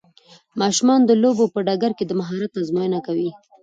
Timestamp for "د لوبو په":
1.05-1.59